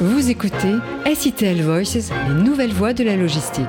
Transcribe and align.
Vous 0.00 0.28
écoutez 0.28 0.74
SITL 1.14 1.62
Voices, 1.62 2.10
les 2.26 2.42
nouvelles 2.42 2.72
voies 2.72 2.94
de 2.94 3.04
la 3.04 3.14
logistique. 3.14 3.64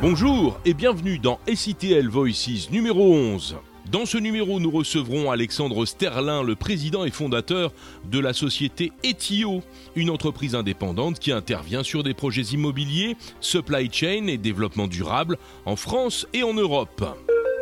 Bonjour 0.00 0.60
et 0.64 0.74
bienvenue 0.74 1.18
dans 1.18 1.40
SITL 1.52 2.08
Voices 2.08 2.70
numéro 2.70 3.14
11. 3.14 3.56
Dans 3.90 4.06
ce 4.06 4.16
numéro, 4.16 4.60
nous 4.60 4.70
recevrons 4.70 5.32
Alexandre 5.32 5.86
Sterlin, 5.86 6.44
le 6.44 6.54
président 6.54 7.04
et 7.04 7.10
fondateur 7.10 7.72
de 8.08 8.20
la 8.20 8.32
société 8.32 8.92
Etio, 9.02 9.62
une 9.96 10.10
entreprise 10.10 10.54
indépendante 10.54 11.18
qui 11.18 11.32
intervient 11.32 11.82
sur 11.82 12.04
des 12.04 12.14
projets 12.14 12.42
immobiliers, 12.42 13.16
supply 13.40 13.90
chain 13.92 14.28
et 14.28 14.38
développement 14.38 14.86
durable 14.86 15.36
en 15.66 15.74
France 15.74 16.28
et 16.32 16.44
en 16.44 16.54
Europe. 16.54 17.04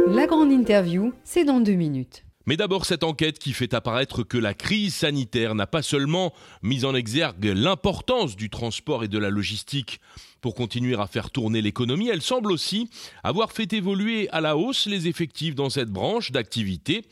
La 0.07 0.27
grande 0.27 0.53
interview, 0.53 1.15
c'est 1.25 1.45
dans 1.45 1.61
deux 1.61 1.73
minutes. 1.73 2.26
Mais 2.47 2.57
d'abord 2.57 2.87
cette 2.87 3.03
enquête 3.03 3.41
qui 3.41 3.53
fait 3.53 3.75
apparaître 3.75 4.23
que 4.23 4.39
la 4.39 4.55
crise 4.55 4.95
sanitaire 4.95 5.57
n'a 5.57 5.67
pas 5.67 5.83
seulement 5.83 6.33
mis 6.63 6.85
en 6.85 6.95
exergue 6.95 7.45
l'importance 7.45 8.37
du 8.37 8.51
transport 8.51 9.03
et 9.03 9.09
de 9.09 9.19
la 9.19 9.31
logistique 9.31 10.01
pour 10.41 10.55
continuer 10.55 10.95
à 10.95 11.09
faire 11.09 11.31
tourner 11.31 11.61
l'économie, 11.61 12.09
elle 12.09 12.23
semble 12.23 12.53
aussi 12.53 12.89
avoir 13.25 13.51
fait 13.51 13.73
évoluer 13.73 14.29
à 14.31 14.41
la 14.41 14.57
hausse 14.57 14.87
les 14.87 15.09
effectifs 15.09 15.57
dans 15.57 15.71
cette 15.71 15.91
branche 15.91 16.31
d'activité. 16.31 17.05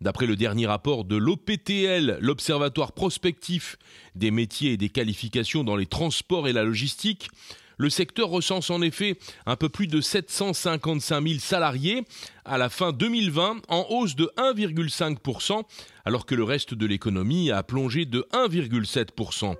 D'après 0.00 0.26
le 0.26 0.36
dernier 0.36 0.66
rapport 0.66 1.04
de 1.04 1.16
l'OPTL, 1.16 2.18
l'Observatoire 2.20 2.92
prospectif 2.92 3.76
des 4.14 4.30
métiers 4.30 4.72
et 4.72 4.76
des 4.78 4.88
qualifications 4.88 5.64
dans 5.64 5.76
les 5.76 5.86
transports 5.86 6.48
et 6.48 6.54
la 6.54 6.64
logistique, 6.64 7.28
le 7.78 7.88
secteur 7.88 8.28
recense 8.28 8.70
en 8.70 8.82
effet 8.82 9.16
un 9.46 9.56
peu 9.56 9.68
plus 9.68 9.86
de 9.86 10.00
755 10.00 11.26
000 11.26 11.38
salariés 11.38 12.02
à 12.44 12.58
la 12.58 12.68
fin 12.68 12.92
2020, 12.92 13.62
en 13.68 13.86
hausse 13.88 14.16
de 14.16 14.30
1,5%, 14.36 15.62
alors 16.04 16.26
que 16.26 16.34
le 16.34 16.44
reste 16.44 16.74
de 16.74 16.86
l'économie 16.86 17.50
a 17.50 17.62
plongé 17.62 18.04
de 18.04 18.26
1,7%. 18.32 19.56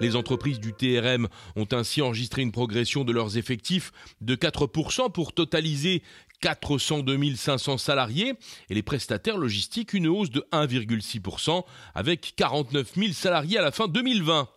Les 0.00 0.14
entreprises 0.14 0.60
du 0.60 0.74
TRM 0.74 1.28
ont 1.54 1.68
ainsi 1.72 2.02
enregistré 2.02 2.42
une 2.42 2.52
progression 2.52 3.04
de 3.04 3.12
leurs 3.12 3.38
effectifs 3.38 3.92
de 4.20 4.34
4% 4.36 5.10
pour 5.10 5.32
totaliser 5.32 6.02
402 6.42 7.34
500 7.34 7.78
salariés 7.78 8.34
et 8.68 8.74
les 8.74 8.82
prestataires 8.82 9.38
logistiques 9.38 9.94
une 9.94 10.06
hausse 10.06 10.30
de 10.30 10.46
1,6% 10.52 11.64
avec 11.94 12.34
49 12.36 12.92
000 12.94 13.12
salariés 13.12 13.58
à 13.58 13.62
la 13.62 13.70
fin 13.70 13.88
2020. 13.88 14.48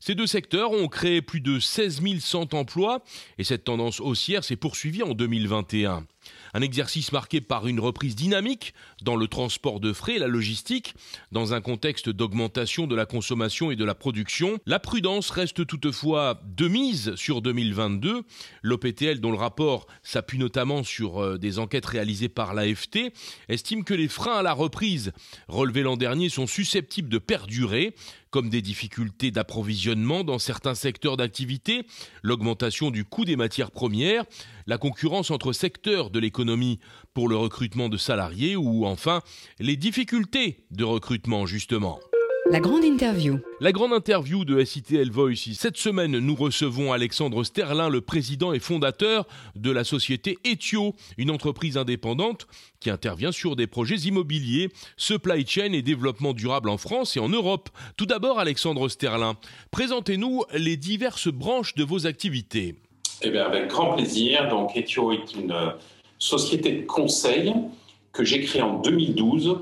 Ces 0.00 0.14
deux 0.14 0.26
secteurs 0.26 0.72
ont 0.72 0.88
créé 0.88 1.20
plus 1.20 1.42
de 1.42 1.60
16 1.60 2.00
100 2.20 2.54
emplois 2.54 3.02
et 3.36 3.44
cette 3.44 3.64
tendance 3.64 4.00
haussière 4.00 4.44
s'est 4.44 4.56
poursuivie 4.56 5.02
en 5.02 5.12
2021. 5.12 6.06
Un 6.54 6.62
exercice 6.62 7.12
marqué 7.12 7.40
par 7.40 7.66
une 7.66 7.80
reprise 7.80 8.16
dynamique 8.16 8.74
dans 9.02 9.16
le 9.16 9.28
transport 9.28 9.80
de 9.80 9.92
frais 9.92 10.16
et 10.16 10.18
la 10.18 10.26
logistique, 10.26 10.94
dans 11.32 11.54
un 11.54 11.60
contexte 11.60 12.08
d'augmentation 12.08 12.86
de 12.86 12.96
la 12.96 13.06
consommation 13.06 13.70
et 13.70 13.76
de 13.76 13.84
la 13.84 13.94
production. 13.94 14.58
La 14.66 14.78
prudence 14.78 15.30
reste 15.30 15.66
toutefois 15.66 16.40
de 16.44 16.68
mise 16.68 17.14
sur 17.14 17.42
2022. 17.42 18.22
L'OPTL, 18.62 19.20
dont 19.20 19.30
le 19.30 19.38
rapport 19.38 19.86
s'appuie 20.02 20.38
notamment 20.38 20.82
sur 20.82 21.22
euh, 21.22 21.38
des 21.38 21.58
enquêtes 21.58 21.86
réalisées 21.86 22.28
par 22.28 22.54
l'AFT, 22.54 23.12
estime 23.48 23.84
que 23.84 23.94
les 23.94 24.08
freins 24.08 24.38
à 24.38 24.42
la 24.42 24.52
reprise 24.52 25.12
relevés 25.48 25.82
l'an 25.82 25.96
dernier 25.96 26.28
sont 26.28 26.46
susceptibles 26.46 27.08
de 27.08 27.18
perdurer, 27.18 27.94
comme 28.30 28.48
des 28.48 28.62
difficultés 28.62 29.30
d'approvisionnement 29.30 30.24
dans 30.24 30.38
certains 30.38 30.74
secteurs 30.74 31.16
d'activité, 31.16 31.86
l'augmentation 32.22 32.90
du 32.90 33.04
coût 33.04 33.24
des 33.24 33.36
matières 33.36 33.70
premières, 33.70 34.24
la 34.70 34.78
concurrence 34.78 35.32
entre 35.32 35.52
secteurs 35.52 36.10
de 36.10 36.20
l'économie 36.20 36.78
pour 37.12 37.28
le 37.28 37.34
recrutement 37.34 37.88
de 37.88 37.96
salariés 37.96 38.54
ou 38.54 38.86
enfin 38.86 39.20
les 39.58 39.76
difficultés 39.76 40.64
de 40.70 40.84
recrutement 40.84 41.44
justement. 41.44 41.98
La 42.52 42.60
grande 42.60 42.84
interview. 42.84 43.40
La 43.60 43.72
grande 43.72 43.92
interview 43.92 44.44
de 44.44 44.64
SITL 44.64 45.10
Voice. 45.10 45.54
Cette 45.54 45.76
semaine, 45.76 46.18
nous 46.20 46.36
recevons 46.36 46.92
Alexandre 46.92 47.42
Sterlin, 47.42 47.88
le 47.88 48.00
président 48.00 48.52
et 48.52 48.60
fondateur 48.60 49.26
de 49.56 49.72
la 49.72 49.82
société 49.82 50.38
Etio, 50.44 50.94
une 51.18 51.32
entreprise 51.32 51.76
indépendante 51.76 52.46
qui 52.78 52.90
intervient 52.90 53.32
sur 53.32 53.56
des 53.56 53.66
projets 53.66 53.96
immobiliers, 53.96 54.68
supply 54.96 55.44
chain 55.44 55.72
et 55.72 55.82
développement 55.82 56.32
durable 56.32 56.68
en 56.68 56.78
France 56.78 57.16
et 57.16 57.20
en 57.20 57.28
Europe. 57.28 57.70
Tout 57.96 58.06
d'abord, 58.06 58.38
Alexandre 58.38 58.88
Sterlin, 58.88 59.34
présentez-nous 59.72 60.44
les 60.54 60.76
diverses 60.76 61.28
branches 61.28 61.74
de 61.74 61.82
vos 61.82 62.06
activités. 62.06 62.76
Eh 63.22 63.30
bien, 63.30 63.44
avec 63.44 63.68
grand 63.68 63.94
plaisir. 63.94 64.48
Donc, 64.48 64.76
Etio 64.76 65.12
est 65.12 65.34
une 65.34 65.74
société 66.18 66.72
de 66.72 66.86
conseil 66.86 67.54
que 68.12 68.24
j'ai 68.24 68.40
créée 68.40 68.62
en 68.62 68.78
2012 68.78 69.58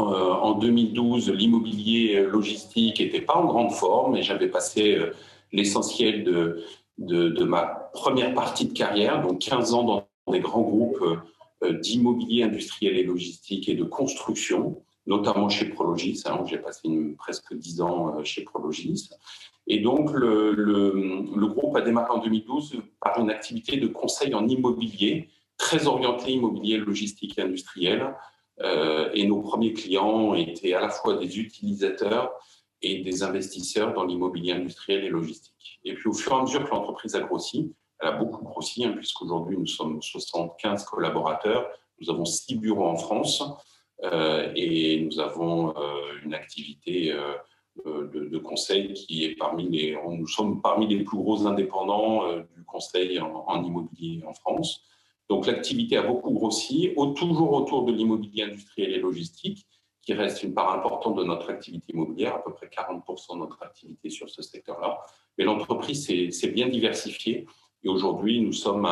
euh, 0.00 0.04
en 0.04 0.52
2012, 0.52 1.30
l'immobilier 1.30 2.22
logistique 2.22 3.00
n'était 3.00 3.20
pas 3.20 3.36
en 3.36 3.46
grande 3.46 3.72
forme 3.72 4.16
et 4.16 4.22
j'avais 4.22 4.48
passé 4.48 4.94
euh, 4.94 5.12
l'essentiel 5.50 6.24
de, 6.24 6.62
de, 6.98 7.44
ma 7.44 7.90
première 7.94 8.34
partie 8.34 8.66
de 8.66 8.72
carrière, 8.72 9.22
donc 9.22 9.40
15 9.40 9.74
ans 9.74 9.84
dans 9.84 10.32
des 10.32 10.40
grands 10.40 10.62
groupes 10.62 11.02
euh, 11.64 11.72
d'immobilier 11.80 12.44
industriel 12.44 12.96
et 12.96 13.02
logistique 13.02 13.68
et 13.68 13.74
de 13.74 13.84
construction, 13.84 14.82
notamment 15.06 15.48
chez 15.48 15.64
Prologis. 15.64 16.22
Hein, 16.26 16.44
j'ai 16.46 16.58
passé 16.58 16.88
presque 17.16 17.54
10 17.54 17.80
ans 17.80 18.22
chez 18.24 18.42
Prologis. 18.42 19.10
Et 19.68 19.80
donc, 19.80 20.10
le, 20.12 21.46
groupe 21.46 21.76
a 21.76 21.82
démarré 21.82 22.10
en 22.10 22.18
2012 22.18 22.76
par 23.00 23.18
une 23.20 23.30
activité 23.30 23.76
de 23.76 23.86
conseil 23.86 24.34
en 24.34 24.48
immobilier, 24.48 25.28
très 25.58 25.86
orientée 25.86 26.32
immobilier 26.32 26.78
logistique 26.78 27.38
et 27.38 27.42
industriel, 27.42 28.14
euh, 28.60 29.10
et 29.12 29.26
nos 29.26 29.42
premiers 29.42 29.74
clients 29.74 30.34
étaient 30.34 30.72
à 30.72 30.80
la 30.80 30.88
fois 30.88 31.16
des 31.18 31.38
utilisateurs 31.38 32.32
et 32.80 33.02
des 33.02 33.22
investisseurs 33.22 33.92
dans 33.92 34.04
l'immobilier 34.04 34.52
industriel 34.52 35.04
et 35.04 35.10
logistique. 35.10 35.80
Et 35.84 35.94
puis 35.94 36.08
au 36.08 36.12
fur 36.12 36.32
et 36.32 36.36
à 36.36 36.42
mesure 36.42 36.64
que 36.64 36.70
l'entreprise 36.70 37.14
a 37.14 37.20
grossi, 37.20 37.72
elle 38.00 38.08
a 38.08 38.12
beaucoup 38.12 38.44
grossi, 38.44 38.84
hein, 38.84 38.94
puisqu'aujourd'hui 38.96 39.58
nous 39.58 39.66
sommes 39.66 40.00
75 40.00 40.84
collaborateurs, 40.84 41.68
nous 42.00 42.10
avons 42.10 42.24
six 42.24 42.56
bureaux 42.56 42.86
en 42.86 42.96
France 42.96 43.42
euh, 44.04 44.50
et 44.54 45.02
nous 45.02 45.20
avons 45.20 45.76
euh, 45.76 46.12
une 46.24 46.34
activité 46.34 47.12
de, 47.84 48.28
de, 48.28 48.38
conseil 48.38 48.92
qui 48.94 49.24
est 49.24 49.36
parmi 49.36 49.68
les, 49.68 49.96
nous 50.08 50.26
sommes 50.26 50.60
parmi 50.60 50.86
les 50.86 51.04
plus 51.04 51.16
gros 51.16 51.46
indépendants 51.46 52.24
euh, 52.26 52.42
du 52.56 52.64
conseil 52.64 53.20
en, 53.20 53.62
immobilier 53.62 54.22
en 54.26 54.34
France. 54.34 54.82
Donc 55.28 55.46
l'activité 55.46 55.96
a 55.96 56.02
beaucoup 56.02 56.32
grossi, 56.32 56.94
toujours 57.16 57.52
autour 57.52 57.84
de 57.84 57.92
l'immobilier 57.92 58.44
industriel 58.44 58.92
et 58.92 58.98
logistique, 58.98 59.66
qui 60.02 60.14
reste 60.14 60.42
une 60.42 60.54
part 60.54 60.72
importante 60.72 61.16
de 61.16 61.24
notre 61.24 61.50
activité 61.50 61.92
immobilière, 61.92 62.36
à 62.36 62.42
peu 62.42 62.54
près 62.54 62.66
40% 62.66 63.34
de 63.34 63.38
notre 63.40 63.62
activité 63.62 64.08
sur 64.08 64.30
ce 64.30 64.40
secteur-là. 64.40 65.00
Mais 65.36 65.44
l'entreprise 65.44 66.06
s'est 66.06 66.50
bien 66.50 66.68
diversifiée 66.68 67.46
et 67.84 67.88
aujourd'hui, 67.88 68.40
nous 68.40 68.52
sommes 68.52 68.86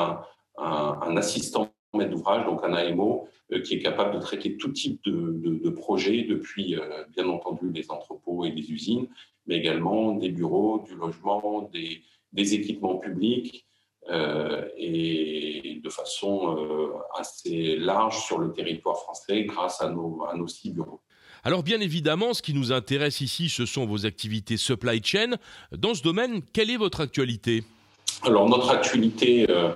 un, 0.58 1.16
assistant 1.16 1.70
maître 1.96 2.10
d'ouvrage, 2.10 2.44
donc 2.46 2.60
un 2.64 2.72
AMO, 2.72 3.28
euh, 3.52 3.60
qui 3.60 3.74
est 3.74 3.80
capable 3.80 4.14
de 4.14 4.20
traiter 4.20 4.56
tout 4.56 4.72
type 4.72 5.00
de, 5.04 5.16
de, 5.44 5.54
de 5.64 5.70
projets, 5.70 6.22
depuis 6.22 6.76
euh, 6.76 7.04
bien 7.14 7.28
entendu 7.28 7.70
les 7.72 7.90
entrepôts 7.90 8.44
et 8.44 8.50
les 8.50 8.70
usines, 8.70 9.08
mais 9.46 9.56
également 9.56 10.12
des 10.12 10.30
bureaux, 10.30 10.84
du 10.86 10.94
logement, 10.94 11.68
des, 11.72 12.02
des 12.32 12.54
équipements 12.54 12.96
publics, 12.96 13.66
euh, 14.08 14.64
et 14.78 15.80
de 15.82 15.90
façon 15.90 16.56
euh, 16.56 16.92
assez 17.18 17.76
large 17.76 18.24
sur 18.24 18.38
le 18.38 18.52
territoire 18.52 18.96
français 18.98 19.44
grâce 19.44 19.80
à 19.80 19.90
nos, 19.90 20.24
à 20.24 20.36
nos 20.36 20.46
six 20.46 20.70
bureaux. 20.70 21.00
Alors 21.42 21.62
bien 21.62 21.80
évidemment, 21.80 22.34
ce 22.34 22.42
qui 22.42 22.54
nous 22.54 22.72
intéresse 22.72 23.20
ici, 23.20 23.48
ce 23.48 23.66
sont 23.66 23.84
vos 23.86 24.06
activités 24.06 24.56
supply 24.56 25.00
chain. 25.02 25.36
Dans 25.72 25.94
ce 25.94 26.02
domaine, 26.02 26.42
quelle 26.52 26.70
est 26.70 26.76
votre 26.76 27.00
actualité? 27.00 27.64
Alors 28.22 28.48
notre 28.48 28.70
actualité 28.70 29.46
euh, 29.50 29.74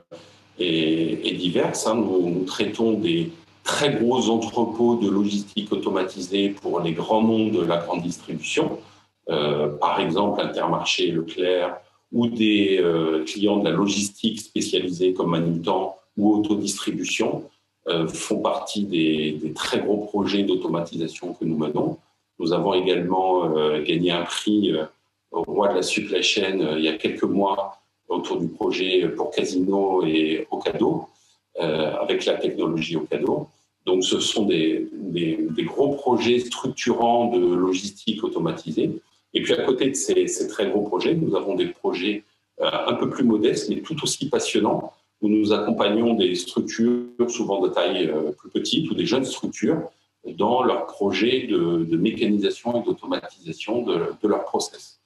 est, 0.61 1.27
est, 1.27 1.35
diverse. 1.35 1.87
Hein. 1.87 1.97
Nous, 1.97 2.45
traitons 2.45 2.93
des 2.93 3.31
très 3.65 3.95
gros 3.95 4.31
entrepôts 4.31 4.97
de 4.97 5.09
logistique 5.09 5.73
automatisée 5.73 6.51
pour 6.51 6.81
les 6.81 6.93
grands 6.93 7.23
noms 7.23 7.49
de 7.49 7.63
la 7.63 7.79
grande 7.79 8.03
distribution. 8.03 8.79
Euh, 9.29 9.69
par 9.69 10.01
exemple, 10.01 10.41
Intermarché, 10.41 11.11
Leclerc, 11.11 11.77
ou 12.13 12.27
des 12.27 12.79
euh, 12.81 13.25
clients 13.25 13.59
de 13.59 13.65
la 13.65 13.71
logistique 13.71 14.41
spécialisée 14.41 15.13
comme 15.13 15.31
Manutan 15.31 15.97
ou 16.17 16.35
autodistribution 16.35 17.45
euh, 17.89 18.09
font 18.09 18.41
partie 18.41 18.85
des, 18.85 19.33
des, 19.33 19.53
très 19.53 19.81
gros 19.81 19.99
projets 19.99 20.43
d'automatisation 20.43 21.35
que 21.35 21.45
nous 21.45 21.57
menons. 21.57 21.99
Nous 22.39 22.53
avons 22.53 22.75
également 22.75 23.57
euh, 23.57 23.83
gagné 23.83 24.11
un 24.11 24.25
prix 24.25 24.75
au 25.31 25.43
roi 25.43 25.69
de 25.69 25.77
la 25.77 25.83
supply 25.83 26.23
chain 26.23 26.59
il 26.77 26.83
y 26.83 26.89
a 26.89 26.95
quelques 26.95 27.23
mois 27.23 27.81
autour 28.11 28.39
du 28.39 28.49
projet 28.49 29.09
pour 29.09 29.31
Casino 29.31 30.05
et 30.05 30.47
Ocado, 30.51 31.07
euh, 31.59 31.95
avec 31.95 32.27
la 32.27 32.35
technologie 32.35 32.97
Ocado. 32.97 33.49
Donc 33.87 34.05
ce 34.05 34.21
sont 34.21 34.45
des, 34.45 34.89
des, 34.93 35.65
gros 35.65 35.95
projets 35.95 36.39
structurants 36.41 37.31
de 37.31 37.55
logistique 37.55 38.23
automatisée 38.23 39.01
et 39.33 39.43
puis 39.43 39.55
à 39.55 39.63
côté 39.63 39.89
de 39.89 39.95
ces, 39.95 40.27
ces 40.27 40.49
très 40.49 40.69
gros 40.69 40.83
projets, 40.83 41.15
nous 41.15 41.35
avons 41.37 41.55
des 41.55 41.67
projets 41.67 42.25
euh, 42.61 42.69
un 42.87 42.95
peu 42.95 43.09
plus 43.09 43.25
modestes, 43.25 43.71
mais 43.71 43.81
tout 43.81 43.97
aussi 44.03 44.29
passionnants, 44.29 44.93
où 45.23 45.29
nous 45.29 45.53
accompagnons 45.53 46.15
des 46.15 46.35
structures 46.35 47.07
souvent 47.29 47.61
de 47.61 47.69
taille 47.69 48.09
euh, 48.09 48.33
plus 48.33 48.51
petite 48.51 48.91
ou 48.91 48.95
des 48.95 49.07
jeunes 49.07 49.25
structures 49.25 49.83
dans 50.37 50.63
leurs 50.63 50.87
projets 50.87 51.47
de, 51.47 51.97
mécanisation 51.97 52.83
et 52.83 52.85
d'automatisation 52.85 53.83
de, 53.83 54.13
de 54.23 54.29
leurs 54.29 54.45
process. 54.45 55.00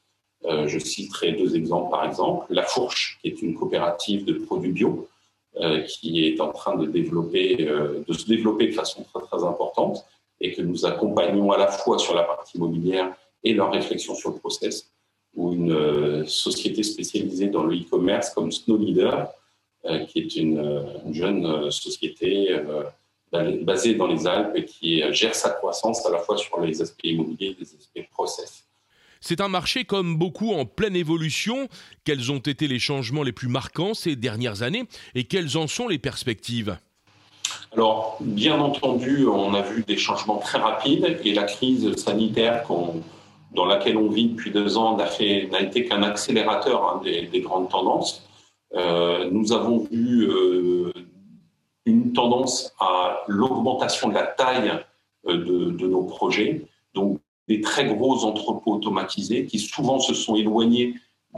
Euh, 0.47 0.67
je 0.69 0.79
citerai 0.79 1.33
deux 1.33 1.57
exemples, 1.57 1.91
par 1.91 2.05
exemple. 2.05 2.47
La 2.51 2.65
Fourche, 2.65 3.19
qui 3.21 3.29
est 3.29 3.43
une 3.43 3.55
coopérative 3.55 4.25
de 4.25 4.35
produits 4.35 4.73
bio, 4.73 5.09
euh, 5.57 5.81
qui 5.83 6.27
est 6.27 6.41
en 6.41 6.53
train 6.53 6.77
de, 6.77 6.87
développer, 6.87 7.67
euh, 7.67 8.03
de 8.07 8.13
se 8.13 8.27
développer 8.27 8.67
de 8.67 8.73
façon 8.73 9.05
très, 9.05 9.23
très 9.25 9.45
importante 9.45 10.05
et 10.41 10.53
que 10.53 10.63
nous 10.63 10.85
accompagnons 10.85 11.51
à 11.53 11.59
la 11.59 11.69
fois 11.69 11.99
sur 11.99 12.15
la 12.15 12.25
partie 12.25 12.59
immobilière 12.59 13.15
et 13.43 13.55
leur 13.55 13.73
réflexion 13.73 14.15
sur 14.15 14.31
le 14.31 14.37
process, 14.37 14.91
ou 15.35 15.53
une 15.53 16.27
société 16.27 16.83
spécialisée 16.83 17.49
dans 17.49 17.65
le 17.65 17.77
e-commerce 17.77 18.31
comme 18.31 18.51
Snow 18.51 18.77
Leader, 18.77 19.29
qui 20.09 20.21
est 20.21 20.37
une, 20.37 20.59
une 21.05 21.15
jeune 21.15 21.71
société 21.71 22.57
basée 23.33 23.95
dans 23.95 24.07
les 24.07 24.27
Alpes 24.27 24.57
et 24.57 24.65
qui 24.65 25.03
gère 25.13 25.35
sa 25.35 25.51
croissance 25.51 26.05
à 26.07 26.11
la 26.11 26.19
fois 26.19 26.37
sur 26.37 26.61
les 26.61 26.81
aspects 26.81 27.05
immobiliers 27.05 27.49
et 27.49 27.57
les 27.61 27.75
aspects 27.75 28.11
process. 28.13 28.64
C'est 29.27 29.41
un 29.41 29.49
marché 29.49 29.87
comme 29.87 30.19
beaucoup 30.19 30.53
en 30.53 30.67
pleine 30.67 30.95
évolution. 30.95 31.69
Quels 32.05 32.31
ont 32.31 32.41
été 32.41 32.69
les 32.69 32.79
changements 32.79 33.23
les 33.23 33.33
plus 33.33 33.49
marquants 33.49 33.95
ces 33.95 34.17
dernières 34.17 34.61
années 34.61 34.85
et 35.15 35.25
quelles 35.25 35.57
en 35.57 35.67
sont 35.67 35.89
les 35.89 35.97
perspectives? 35.97 36.77
Alors, 37.73 38.19
bien 38.21 38.61
entendu, 38.61 39.27
on 39.27 39.55
a 39.55 39.63
vu 39.63 39.83
des 39.83 39.97
changements 39.97 40.37
très 40.37 40.59
rapides 40.59 41.21
et 41.25 41.33
la 41.33 41.45
crise 41.45 41.97
sanitaire 41.97 42.65
dans 43.53 43.65
laquelle 43.65 43.97
on 43.97 44.11
vit 44.11 44.29
depuis 44.29 44.51
deux 44.51 44.77
ans 44.77 44.99
n'a 44.99 45.09
été 45.63 45.87
qu'un 45.87 46.03
accélérateur 46.03 46.85
hein, 46.85 47.01
des, 47.03 47.41
grandes 47.41 47.71
tendances. 47.71 48.29
Euh, 48.75 49.31
nous 49.31 49.55
avons 49.55 49.89
vu 49.91 50.29
euh, 50.29 50.93
une 51.87 52.13
tendance 52.13 52.75
à 52.79 53.23
l'augmentation 53.27 54.11
de 54.11 54.15
la 54.15 54.27
taille 54.27 54.71
euh, 55.27 55.39
de, 55.39 55.71
de, 55.71 55.87
nos 55.87 56.03
projets. 56.03 56.67
Donc, 56.93 57.21
des 57.49 57.61
très 57.61 57.87
gros 57.87 58.25
entrepôts 58.25 58.75
automatisés 58.75 59.47
qui 59.47 59.59
souvent 59.59 59.99
se 59.99 60.15
sont 60.15 60.37
éloignés 60.37 60.95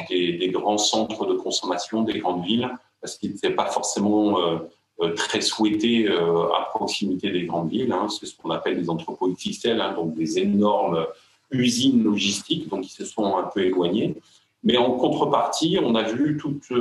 des, 0.09 0.51
grands 0.53 0.79
centres 0.79 1.27
de 1.27 1.35
consommation 1.35 2.03
des 2.03 2.19
grandes 2.19 2.45
villes 2.45 2.71
parce 3.01 3.17
qu'ils 3.17 3.33
n'étaient 3.33 3.51
pas 3.51 3.67
forcément 3.67 4.41
euh, 4.41 4.59
euh, 5.01 5.15
très 5.15 5.41
souhaités 5.41 6.09
euh, 6.09 6.45
à 6.53 6.69
proximité 6.71 7.31
des 7.31 7.45
grandes 7.45 7.71
villes. 7.71 7.93
Hein. 7.93 8.09
C'est 8.09 8.27
ce 8.27 8.37
qu'on 8.37 8.51
appelle 8.51 8.79
des 8.81 8.91
entrepôts 8.91 9.29
XXL, 9.29 9.81
hein, 9.81 9.95
donc 9.95 10.15
des 10.15 10.39
énormes 10.39 11.07
usines 11.51 12.03
logistiques, 12.03 12.69
donc 12.69 12.87
ils 12.87 12.93
se 12.93 13.05
sont 13.05 13.37
un 13.37 13.45
peu 13.45 13.65
éloignés. 13.65 14.17
Mais 14.65 14.77
en 14.77 14.93
contrepartie, 14.93 15.79
on 15.81 15.95
a 15.95 16.03
vu 16.03 16.37
toutes 16.37 16.73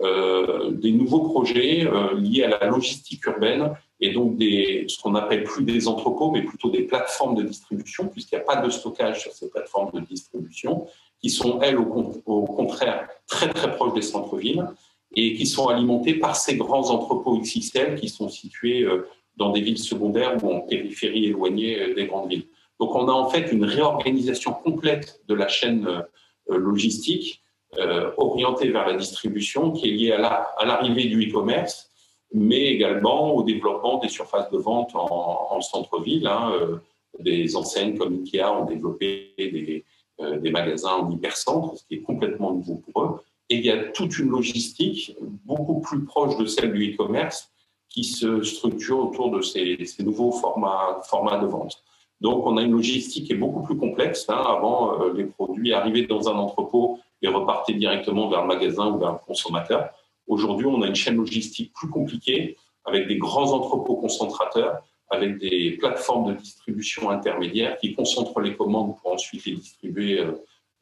des 0.00 0.92
nouveaux 0.92 1.28
projets 1.28 1.86
liés 2.16 2.44
à 2.44 2.48
la 2.48 2.66
logistique 2.70 3.26
urbaine 3.26 3.74
et 4.00 4.12
donc 4.12 4.36
des, 4.36 4.84
ce 4.88 5.00
qu'on 5.00 5.14
appelle 5.14 5.44
plus 5.44 5.64
des 5.64 5.88
entrepôts, 5.88 6.30
mais 6.30 6.42
plutôt 6.42 6.70
des 6.70 6.82
plateformes 6.82 7.34
de 7.34 7.42
distribution, 7.42 8.08
puisqu'il 8.08 8.36
n'y 8.36 8.42
a 8.42 8.44
pas 8.44 8.56
de 8.56 8.70
stockage 8.70 9.22
sur 9.22 9.32
ces 9.32 9.50
plateformes 9.50 9.90
de 9.92 10.00
distribution, 10.00 10.86
qui 11.20 11.30
sont, 11.30 11.60
elles, 11.60 11.78
au, 11.78 12.44
contraire, 12.44 13.08
très 13.26 13.48
très 13.48 13.72
proches 13.72 13.94
des 13.94 14.02
centres-villes 14.02 14.64
et 15.14 15.34
qui 15.34 15.46
sont 15.46 15.68
alimentées 15.68 16.14
par 16.14 16.36
ces 16.36 16.56
grands 16.56 16.90
entrepôts 16.90 17.38
XXL 17.38 17.96
qui 17.96 18.08
sont 18.08 18.28
situés 18.28 18.82
euh, 18.82 19.08
dans 19.36 19.50
des 19.50 19.60
villes 19.60 19.78
secondaires 19.78 20.36
ou 20.44 20.52
en 20.52 20.60
périphérie 20.60 21.26
éloignée 21.26 21.80
euh, 21.80 21.94
des 21.94 22.06
grandes 22.06 22.28
villes. 22.28 22.46
Donc 22.78 22.94
on 22.94 23.08
a 23.08 23.12
en 23.12 23.28
fait 23.28 23.50
une 23.50 23.64
réorganisation 23.64 24.52
complète 24.52 25.22
de 25.26 25.34
la 25.34 25.48
chaîne 25.48 25.86
euh, 25.86 26.56
logistique 26.56 27.42
orientée 28.16 28.70
vers 28.70 28.88
la 28.88 28.94
distribution 28.94 29.72
qui 29.72 29.90
est 29.90 29.92
liée 29.92 30.12
à 30.12 30.64
l'arrivée 30.64 31.04
du 31.04 31.28
e-commerce 31.28 31.87
mais 32.32 32.66
également 32.66 33.34
au 33.34 33.42
développement 33.42 33.98
des 33.98 34.08
surfaces 34.08 34.50
de 34.50 34.58
vente 34.58 34.90
en, 34.94 35.60
centre-ville. 35.60 36.26
Hein, 36.26 36.52
euh, 36.54 36.76
des 37.18 37.56
enseignes 37.56 37.96
comme 37.96 38.14
Ikea 38.14 38.52
ont 38.52 38.64
développé 38.64 39.32
des, 39.38 39.84
euh, 40.20 40.38
des 40.38 40.50
magasins 40.50 40.96
en 40.96 41.10
hypercentre, 41.10 41.76
ce 41.76 41.84
qui 41.86 41.94
est 41.94 42.02
complètement 42.02 42.52
nouveau 42.52 42.82
pour 42.92 43.02
eux. 43.02 43.20
Et 43.50 43.56
il 43.56 43.64
y 43.64 43.70
a 43.70 43.84
toute 43.92 44.18
une 44.18 44.30
logistique 44.30 45.16
beaucoup 45.44 45.80
plus 45.80 46.04
proche 46.04 46.36
de 46.36 46.46
celle 46.46 46.72
du 46.72 46.92
e-commerce 46.92 47.50
qui 47.88 48.04
se 48.04 48.42
structure 48.42 48.98
autour 48.98 49.30
de 49.30 49.40
ces, 49.40 49.78
nouveaux 50.00 50.32
formats, 50.32 51.00
formats 51.04 51.38
de 51.38 51.46
vente. 51.46 51.82
Donc, 52.20 52.46
on 52.46 52.56
a 52.56 52.62
une 52.62 52.72
logistique 52.72 53.26
qui 53.26 53.32
est 53.32 53.36
beaucoup 53.36 53.62
plus 53.62 53.76
complexe. 53.76 54.26
Hein. 54.28 54.42
Avant, 54.44 55.00
euh, 55.00 55.14
les 55.14 55.24
produits 55.24 55.72
arrivaient 55.72 56.06
dans 56.06 56.28
un 56.28 56.34
entrepôt 56.34 56.98
et 57.22 57.28
repartaient 57.28 57.74
directement 57.74 58.28
vers 58.28 58.42
le 58.42 58.48
magasin 58.48 58.88
ou 58.88 58.98
vers 58.98 59.12
le 59.12 59.18
consommateur. 59.26 59.90
Aujourd'hui, 60.28 60.66
on 60.66 60.82
a 60.82 60.86
une 60.86 60.94
chaîne 60.94 61.16
logistique 61.16 61.72
plus 61.72 61.88
compliquée 61.88 62.56
avec 62.84 63.08
des 63.08 63.16
grands 63.16 63.52
entrepôts 63.52 63.96
concentrateurs, 63.96 64.82
avec 65.10 65.38
des 65.38 65.72
plateformes 65.72 66.34
de 66.34 66.38
distribution 66.38 67.10
intermédiaires 67.10 67.78
qui 67.78 67.94
concentrent 67.94 68.40
les 68.40 68.54
commandes 68.54 68.96
pour 68.98 69.12
ensuite 69.12 69.44
les 69.46 69.54
distribuer 69.54 70.20
euh, 70.20 70.32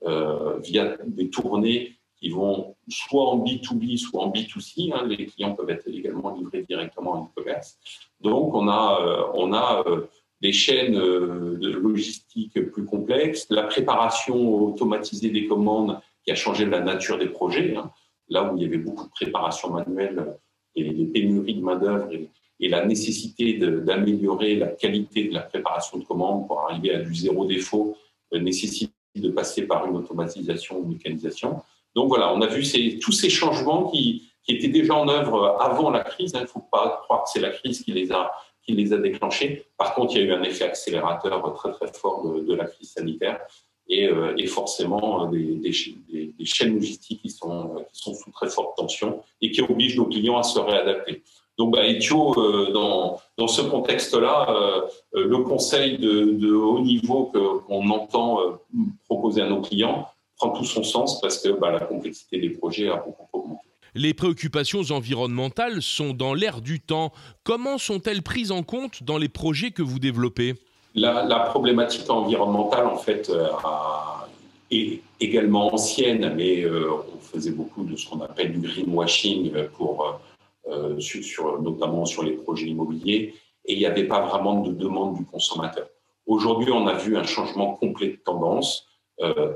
euh, 0.04 0.58
via 0.58 0.96
des 1.06 1.30
tournées 1.30 1.92
qui 2.18 2.30
vont 2.30 2.74
soit 2.88 3.28
en 3.28 3.44
B2B, 3.44 3.98
soit 3.98 4.22
en 4.22 4.32
B2C. 4.32 4.92
Hein. 4.92 5.06
Les 5.06 5.26
clients 5.26 5.54
peuvent 5.54 5.70
être 5.70 5.86
également 5.86 6.34
livrés 6.34 6.64
directement 6.68 7.12
en 7.12 7.24
e-commerce. 7.24 7.78
Donc, 8.20 8.52
on 8.54 8.68
a, 8.68 9.84
euh, 9.86 10.06
des 10.42 10.52
chaînes 10.52 10.92
de 10.92 11.68
logistique 11.70 12.60
plus 12.70 12.84
complexes, 12.84 13.46
la 13.48 13.62
préparation 13.62 14.54
automatisée 14.66 15.30
des 15.30 15.46
commandes 15.46 15.98
qui 16.24 16.30
a 16.30 16.34
changé 16.34 16.66
la 16.66 16.80
nature 16.80 17.16
des 17.16 17.28
projets. 17.28 17.74
Hein 17.74 17.90
là 18.28 18.44
où 18.44 18.56
il 18.56 18.62
y 18.62 18.66
avait 18.66 18.78
beaucoup 18.78 19.04
de 19.04 19.10
préparation 19.10 19.70
manuelle 19.70 20.36
et 20.74 20.82
les 20.82 21.06
pénuries 21.06 21.54
de 21.54 21.62
main-d'œuvre 21.62 22.08
et, 22.12 22.28
la 22.68 22.86
nécessité 22.86 23.58
d'améliorer 23.58 24.56
la 24.56 24.68
qualité 24.68 25.24
de 25.24 25.34
la 25.34 25.42
préparation 25.42 25.98
de 25.98 26.04
commandes 26.04 26.46
pour 26.46 26.60
arriver 26.60 26.94
à 26.94 27.02
du 27.02 27.14
zéro 27.14 27.44
défaut, 27.44 27.94
euh, 28.32 28.38
nécessite 28.38 28.94
de 29.14 29.28
passer 29.28 29.66
par 29.66 29.86
une 29.86 29.94
automatisation 29.94 30.78
ou 30.78 30.84
une 30.84 30.94
mécanisation. 30.94 31.62
Donc 31.94 32.08
voilà, 32.08 32.32
on 32.32 32.40
a 32.40 32.46
vu 32.46 32.62
tous 32.98 33.12
ces 33.12 33.28
changements 33.28 33.90
qui, 33.90 34.32
étaient 34.48 34.68
déjà 34.68 34.94
en 34.94 35.06
œuvre 35.08 35.58
avant 35.60 35.90
la 35.90 36.02
crise. 36.02 36.32
Il 36.34 36.40
ne 36.40 36.46
faut 36.46 36.64
pas 36.72 37.02
croire 37.02 37.24
que 37.24 37.30
c'est 37.30 37.40
la 37.40 37.50
crise 37.50 37.82
qui 37.82 37.92
les, 37.92 38.10
a, 38.12 38.32
déclenchés. 38.98 39.66
Par 39.76 39.94
contre, 39.94 40.14
il 40.14 40.20
y 40.20 40.22
a 40.22 40.24
eu 40.24 40.32
un 40.32 40.42
effet 40.42 40.64
accélérateur 40.64 41.52
très 41.54 41.72
très 41.72 41.92
fort 41.92 42.40
de 42.40 42.54
la 42.54 42.64
crise 42.64 42.92
sanitaire 42.92 43.40
et, 43.88 44.06
euh, 44.08 44.34
et 44.36 44.46
forcément 44.46 45.26
euh, 45.26 45.30
des, 45.30 45.72
chaînes 45.72 46.74
logistiques 46.74 47.22
qui 47.22 47.30
sont, 47.30 47.76
euh, 47.76 47.82
qui 47.92 48.02
sont 48.02 48.14
sous 48.14 48.30
très 48.30 48.48
forte 48.48 48.76
tension 48.76 49.20
et 49.40 49.50
qui 49.50 49.62
obligent 49.62 49.96
nos 49.96 50.06
clients 50.06 50.38
à 50.38 50.42
se 50.42 50.58
réadapter. 50.58 51.22
Donc, 51.58 51.72
bah, 51.72 51.86
Etio, 51.86 52.34
dans, 52.72 53.18
dans 53.38 53.48
ce 53.48 53.62
contexte-là, 53.62 54.84
le 55.14 55.38
conseil 55.38 55.96
de, 55.96 56.32
de 56.32 56.52
haut 56.52 56.80
niveau 56.80 57.32
qu'on 57.32 57.88
entend 57.88 58.40
proposer 59.06 59.40
à 59.40 59.48
nos 59.48 59.62
clients 59.62 60.06
prend 60.36 60.50
tout 60.50 60.64
son 60.64 60.82
sens 60.82 61.18
parce 61.22 61.38
que 61.38 61.48
bah, 61.58 61.72
la 61.72 61.80
complexité 61.80 62.38
des 62.38 62.50
projets 62.50 62.90
a 62.90 62.96
beaucoup 62.96 63.26
augmenté. 63.32 63.62
Les 63.94 64.12
préoccupations 64.12 64.82
environnementales 64.90 65.80
sont 65.80 66.12
dans 66.12 66.34
l'air 66.34 66.60
du 66.60 66.80
temps. 66.80 67.10
Comment 67.42 67.78
sont-elles 67.78 68.22
prises 68.22 68.52
en 68.52 68.62
compte 68.62 69.02
dans 69.02 69.16
les 69.16 69.30
projets 69.30 69.70
que 69.70 69.80
vous 69.80 69.98
développez? 69.98 70.56
La, 70.96 71.40
problématique 71.40 72.08
environnementale, 72.08 72.86
en 72.86 72.96
fait, 72.96 73.30
euh, 73.30 73.48
est 74.70 75.00
également 75.20 75.72
ancienne, 75.72 76.34
mais 76.34 76.62
euh, 76.62 76.90
on 77.14 77.20
faisait 77.20 77.52
beaucoup 77.52 77.84
de 77.84 77.96
ce 77.96 78.08
qu'on 78.08 78.20
appelle 78.20 78.52
du 78.52 78.66
greenwashing, 78.66 79.52
pour, 79.76 80.20
euh, 80.68 80.98
notamment 81.60 82.06
sur 82.06 82.22
les 82.24 82.32
projets 82.32 82.66
immobiliers, 82.66 83.34
et 83.64 83.74
il 83.74 83.78
n'y 83.78 83.86
avait 83.86 84.04
pas 84.04 84.20
vraiment 84.20 84.60
de 84.60 84.72
demande 84.72 85.16
du 85.16 85.24
consommateur. 85.24 85.88
Aujourd'hui, 86.26 86.72
on 86.72 86.86
a 86.86 86.94
vu 86.94 87.16
un 87.16 87.24
changement 87.24 87.74
complet 87.74 88.08
de 88.08 88.16
tendance. 88.16 88.88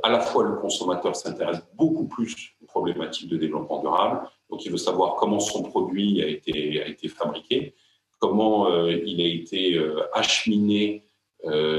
à 0.03 0.09
la 0.09 0.21
fois, 0.21 0.45
le 0.45 0.57
consommateur 0.57 1.15
s'intéresse 1.15 1.63
beaucoup 1.75 2.07
plus 2.07 2.35
aux 2.63 2.67
problématiques 2.67 3.29
de 3.29 3.37
développement 3.37 3.81
durable, 3.81 4.21
donc 4.49 4.65
il 4.65 4.71
veut 4.71 4.79
savoir 4.79 5.17
comment 5.17 5.41
son 5.41 5.63
produit 5.63 6.23
a 6.23 6.27
été, 6.27 7.09
fabriqué, 7.09 7.75
comment 8.19 8.69
il 8.87 9.21
a 9.21 9.27
été 9.27 9.79
acheminé 10.15 11.03
euh, 11.03 11.10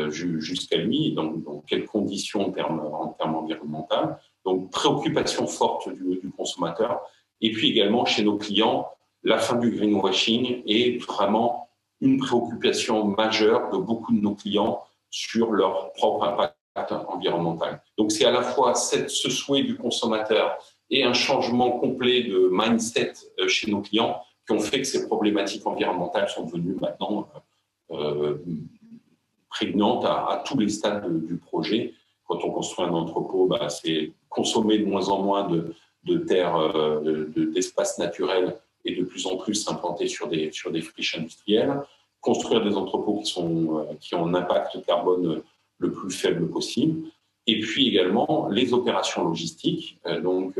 jusqu'à 0.09 0.77
lui, 0.77 1.13
dans, 1.13 1.63
quelles 1.67 1.85
conditions 1.85 2.47
en 2.47 2.51
termes, 2.51 2.79
en 2.79 3.09
termes 3.09 3.35
environnementaux. 3.35 4.15
Donc, 4.45 4.71
préoccupation 4.71 5.47
forte 5.47 5.89
du, 5.89 6.31
consommateur. 6.35 7.01
Et 7.41 7.51
puis 7.51 7.69
également, 7.69 8.05
chez 8.05 8.23
nos 8.23 8.37
clients, 8.37 8.87
la 9.23 9.37
fin 9.37 9.57
du 9.57 9.71
greenwashing 9.71 10.63
est 10.65 11.03
vraiment 11.03 11.69
une 11.99 12.17
préoccupation 12.17 13.05
majeure 13.05 13.69
de 13.71 13.77
beaucoup 13.77 14.13
de 14.13 14.19
nos 14.19 14.33
clients 14.33 14.83
sur 15.11 15.51
leur 15.51 15.93
propre 15.93 16.23
impact 16.23 16.55
environnemental. 17.07 17.81
Donc, 17.97 18.11
c'est 18.11 18.25
à 18.25 18.31
la 18.31 18.41
fois 18.41 18.73
ce 18.73 19.29
souhait 19.29 19.63
du 19.63 19.77
consommateur 19.77 20.57
et 20.89 21.03
un 21.03 21.13
changement 21.13 21.71
complet 21.71 22.23
de 22.23 22.49
mindset 22.51 23.13
euh, 23.39 23.47
chez 23.47 23.71
nos 23.71 23.81
clients 23.81 24.21
qui 24.45 24.53
ont 24.53 24.59
fait 24.59 24.79
que 24.79 24.87
ces 24.87 25.07
problématiques 25.07 25.65
environnementales 25.65 26.29
sont 26.29 26.45
devenues 26.45 26.75
maintenant 26.79 27.27
euh, 27.91 28.37
prégnante 29.51 30.05
à, 30.05 30.43
tous 30.45 30.57
les 30.57 30.69
stades 30.69 31.25
du 31.25 31.37
projet. 31.37 31.93
Quand 32.25 32.39
on 32.43 32.51
construit 32.51 32.85
un 32.85 32.93
entrepôt, 32.93 33.45
bah, 33.45 33.69
c'est 33.69 34.11
consommer 34.29 34.79
de 34.79 34.85
moins 34.85 35.09
en 35.09 35.21
moins 35.21 35.47
de, 35.47 35.75
de 36.05 36.17
terres, 36.17 36.55
euh, 36.57 37.27
d'espaces 37.53 37.99
naturels 37.99 38.57
et 38.85 38.95
de 38.95 39.03
plus 39.03 39.27
en 39.27 39.37
plus 39.37 39.55
s'implanter 39.55 40.07
sur 40.07 40.27
des, 40.27 40.51
sur 40.51 40.71
des 40.71 40.81
friches 40.81 41.17
industrielles. 41.17 41.81
construire 42.21 42.63
des 42.63 42.75
entrepôts 42.75 43.19
qui, 43.19 43.31
sont, 43.31 43.87
qui 43.99 44.15
ont 44.15 44.25
un 44.27 44.33
impact 44.33 44.83
carbone 44.85 45.41
le 45.77 45.91
plus 45.91 46.11
faible 46.11 46.49
possible. 46.49 47.09
Et 47.47 47.59
puis 47.59 47.87
également 47.87 48.47
les 48.49 48.73
opérations 48.73 49.27
logistiques, 49.27 49.99
donc 50.23 50.55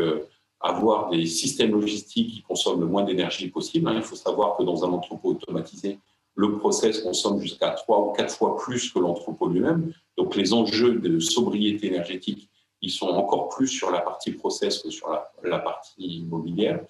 avoir 0.62 1.10
des 1.10 1.25
systèmes 1.25 1.71
logistiques 1.71 2.31
qui 2.31 2.41
consomment 2.41 2.81
le 2.81 2.88
moins 2.88 3.03
d'énergie 3.03 3.50
possible. 3.50 3.88
Hein. 3.88 3.95
Il 3.95 4.03
faut 4.03 4.15
savoir 4.15 4.57
que 4.57 4.63
dans 4.63 4.86
un 4.86 4.89
entrepôt 4.89 5.29
automatisé, 5.29 6.00
le 6.35 6.57
process 6.57 7.01
consomme 7.01 7.39
jusqu'à 7.39 7.71
trois 7.71 8.00
ou 8.00 8.11
quatre 8.11 8.35
fois 8.35 8.57
plus 8.57 8.91
que 8.91 9.00
l'entrepôt 9.00 9.47
lui-même. 9.47 9.93
Donc 10.17 10.35
les 10.35 10.53
enjeux 10.53 10.95
de 10.95 11.19
sobriété 11.19 11.88
énergétique, 11.88 12.50
ils 12.81 12.91
sont 12.91 13.07
encore 13.07 13.50
plus 13.50 13.67
sur 13.67 13.91
la 13.91 14.00
partie 14.00 14.31
process 14.31 14.79
que 14.79 14.89
sur 14.89 15.09
la, 15.43 15.59
partie 15.59 16.19
immobilière. 16.19 16.83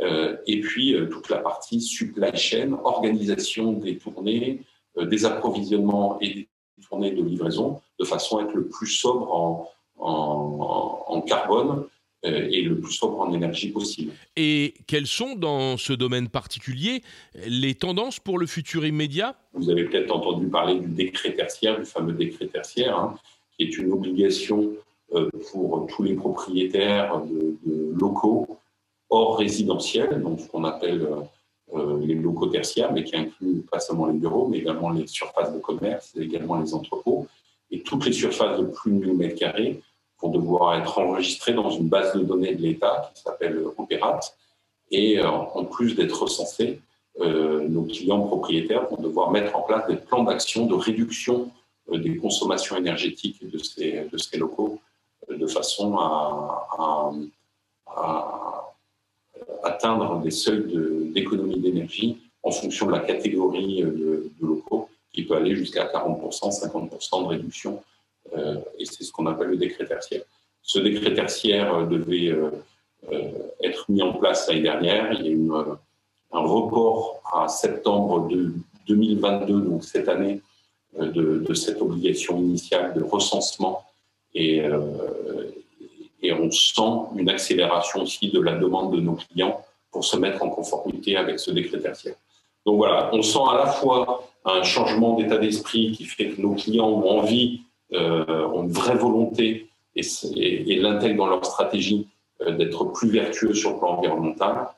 Euh, 0.00 0.36
et 0.46 0.60
puis 0.60 0.94
euh, 0.94 1.06
toute 1.06 1.28
la 1.28 1.38
partie 1.38 1.80
supply 1.80 2.36
chain, 2.36 2.78
organisation 2.84 3.72
des 3.72 3.98
tournées, 3.98 4.62
euh, 4.96 5.06
des 5.06 5.24
approvisionnements 5.24 6.18
et 6.20 6.34
des 6.34 6.48
tournées 6.88 7.12
de 7.12 7.22
livraison, 7.22 7.80
de 8.00 8.04
façon 8.04 8.38
à 8.38 8.42
être 8.42 8.54
le 8.54 8.66
plus 8.66 8.88
sobre 8.88 9.68
en, 9.96 11.20
carbone 11.26 11.86
et 12.24 12.62
le 12.62 12.78
plus 12.78 12.92
sobre 12.92 13.20
en 13.20 13.32
énergie 13.32 13.70
possible. 13.70 14.12
Et 14.36 14.74
quelles 14.86 15.06
sont, 15.06 15.34
dans 15.34 15.76
ce 15.76 15.92
domaine 15.92 16.28
particulier, 16.28 17.02
les 17.46 17.74
tendances 17.74 18.18
pour 18.18 18.38
le 18.38 18.46
futur 18.46 18.86
immédiat? 18.86 19.36
Vous 19.52 19.70
avez 19.70 19.84
peut-être 19.84 20.10
entendu 20.10 20.46
parler 20.46 20.80
du 20.80 20.88
décret 20.88 21.34
tertiaire, 21.34 21.78
du 21.78 21.84
fameux 21.84 22.12
décret 22.12 22.46
tertiaire, 22.46 22.96
hein, 22.98 23.14
qui 23.56 23.64
est 23.64 23.76
une 23.76 23.92
obligation 23.92 24.72
euh, 25.14 25.28
pour 25.52 25.86
tous 25.94 26.02
les 26.02 26.14
propriétaires 26.14 27.20
de, 27.22 27.56
locaux 27.96 28.58
hors 29.10 29.38
résidentiels, 29.38 30.20
donc 30.22 30.40
ce 30.40 30.48
qu'on 30.48 30.64
appelle 30.64 31.06
euh, 31.74 32.00
les 32.00 32.14
locaux 32.14 32.46
tertiaires, 32.46 32.92
mais 32.92 33.04
qui 33.04 33.16
inclut 33.16 33.62
pas 33.70 33.78
seulement 33.78 34.06
les 34.06 34.18
bureaux, 34.18 34.48
mais 34.48 34.58
également 34.58 34.90
les 34.90 35.06
surfaces 35.06 35.52
de 35.52 35.60
commerce, 35.60 36.16
également 36.16 36.60
les 36.60 36.74
entrepôts, 36.74 37.26
et 37.70 37.82
toutes 37.82 38.06
les 38.06 38.12
surfaces 38.12 38.58
de 38.58 38.66
plus 38.66 38.92
de 38.92 39.06
1000 39.06 39.18
m2 39.18 39.76
vont 40.24 40.30
devoir 40.30 40.78
être 40.78 40.98
enregistrés 40.98 41.52
dans 41.52 41.70
une 41.70 41.88
base 41.88 42.14
de 42.14 42.20
données 42.20 42.54
de 42.54 42.62
l'État 42.62 43.12
qui 43.14 43.22
s'appelle 43.22 43.62
Opérate. 43.76 44.36
Et 44.90 45.18
euh, 45.18 45.28
en 45.28 45.64
plus 45.64 45.94
d'être 45.94 46.22
recensés, 46.22 46.80
euh, 47.20 47.68
nos 47.68 47.82
clients 47.84 48.22
propriétaires 48.22 48.88
vont 48.88 49.00
devoir 49.00 49.30
mettre 49.30 49.54
en 49.56 49.62
place 49.62 49.86
des 49.86 49.96
plans 49.96 50.24
d'action 50.24 50.66
de 50.66 50.74
réduction 50.74 51.50
euh, 51.92 51.98
des 51.98 52.16
consommations 52.16 52.76
énergétiques 52.76 53.48
de 53.48 53.58
ces, 53.58 54.08
de 54.10 54.18
ces 54.18 54.38
locaux 54.38 54.80
de 55.28 55.46
façon 55.46 55.96
à, 55.98 57.10
atteindre 59.62 60.20
des 60.20 60.30
seuils 60.30 61.10
d'économie 61.14 61.58
d'énergie 61.58 62.18
en 62.42 62.50
fonction 62.50 62.86
de 62.86 62.92
la 62.92 63.00
catégorie 63.00 63.82
de, 63.82 64.30
locaux 64.42 64.88
qui 65.12 65.24
peut 65.24 65.36
aller 65.36 65.54
jusqu'à 65.56 65.86
40%, 65.86 66.50
50% 66.60 67.22
de 67.22 67.28
réduction 67.28 67.80
euh, 67.80 67.93
et 68.78 68.84
c'est 68.86 69.04
ce 69.04 69.12
qu'on 69.12 69.26
appelle 69.26 69.48
le 69.48 69.56
décret 69.56 69.86
tertiaire. 69.86 70.22
Ce 70.62 70.78
décret 70.78 71.12
tertiaire 71.12 71.74
euh, 71.74 71.86
devait 71.86 72.30
euh, 72.30 72.50
être 73.62 73.84
mis 73.90 74.02
en 74.02 74.14
place 74.14 74.48
l'année 74.48 74.62
dernière. 74.62 75.12
Il 75.12 75.26
y 75.26 75.28
a 75.28 75.32
eu 75.32 75.50
un 76.32 76.40
report 76.40 77.22
à 77.32 77.48
septembre 77.48 78.28
de 78.28 78.54
2022, 78.88 79.60
donc 79.60 79.84
cette 79.84 80.08
année, 80.08 80.40
de, 80.98 81.54
cette 81.54 81.82
obligation 81.82 82.38
initiale 82.38 82.94
de 82.94 83.02
recensement. 83.02 83.84
Et, 84.34 84.62
on 86.32 86.50
sent 86.50 87.16
une 87.16 87.28
accélération 87.28 88.02
aussi 88.02 88.30
de 88.30 88.40
la 88.40 88.54
demande 88.54 88.94
de 88.94 89.00
nos 89.00 89.14
clients 89.14 89.62
pour 89.92 90.04
se 90.04 90.16
mettre 90.16 90.42
en 90.42 90.48
conformité 90.48 91.16
avec 91.16 91.38
ce 91.38 91.50
décret 91.50 91.78
tertiaire. 91.78 92.16
Donc 92.64 92.76
voilà, 92.78 93.10
on 93.12 93.22
sent 93.22 93.42
à 93.50 93.56
la 93.56 93.66
fois 93.66 94.26
un 94.44 94.62
changement 94.62 95.16
d'état 95.16 95.38
d'esprit 95.38 95.92
qui 95.92 96.04
fait 96.04 96.30
que 96.30 96.40
nos 96.40 96.54
clients 96.54 96.88
ont 96.88 97.18
envie 97.18 97.60
euh, 97.60 97.73
ont 97.94 98.62
une 98.64 98.72
vraie 98.72 98.96
volonté 98.96 99.68
et, 99.96 100.76
l'intègrent 100.76 101.16
dans 101.16 101.26
leur 101.26 101.44
stratégie 101.44 102.08
euh, 102.42 102.52
d'être 102.52 102.84
plus 102.86 103.10
vertueux 103.10 103.54
sur 103.54 103.72
le 103.72 103.78
plan 103.78 103.98
environnemental, 103.98 104.68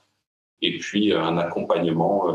et 0.62 0.78
puis 0.78 1.12
euh, 1.12 1.23
un 1.23 1.38
accompagnement 1.38 2.26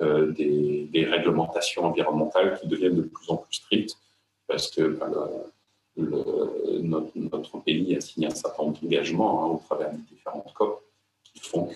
des, 0.00 1.06
réglementations 1.10 1.84
environnementales 1.84 2.58
qui 2.60 2.68
deviennent 2.68 2.96
de 2.96 3.02
plus 3.02 3.30
en 3.30 3.36
plus 3.36 3.54
strictes, 3.54 3.96
parce 4.46 4.70
que 4.70 4.82
ben, 4.82 5.10
notre, 5.96 7.58
pays 7.64 7.96
a 7.96 8.00
signé 8.00 8.26
un 8.26 8.34
certain 8.34 8.64
nombre 8.64 8.78
d'engagements 8.80 9.44
hein, 9.44 9.48
au 9.48 9.62
travers 9.66 9.90
des 9.92 10.02
différentes 10.10 10.52
COP 10.54 10.82
qui 11.24 11.40
font 11.40 11.68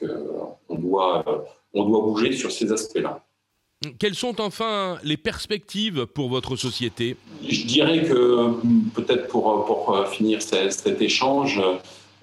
qu'on 0.68 0.74
doit, 0.76 1.24
doit 1.74 2.00
bouger 2.00 2.32
sur 2.32 2.50
ces 2.50 2.72
aspects-là. 2.72 3.22
Quelles 3.98 4.14
sont 4.14 4.40
enfin 4.40 4.98
les 5.02 5.16
perspectives 5.16 6.06
pour 6.06 6.28
votre 6.28 6.56
société? 6.56 7.16
Je 7.46 7.66
dirais 7.66 8.02
que 8.02 8.52
peut-être 8.94 9.28
pour, 9.28 9.64
pour 9.64 10.06
finir 10.08 10.42
cet, 10.42 11.00
échange, 11.00 11.60